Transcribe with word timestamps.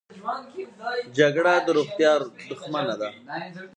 جګړه 1.17 1.53
د 1.65 1.67
روغتیا 1.77 2.13
دښمنه 2.49 2.95
ده 3.01 3.09